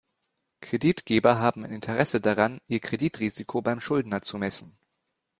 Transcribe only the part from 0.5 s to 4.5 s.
Kreditgeber haben ein Interesse daran, ihr Kreditrisiko beim Schuldner zu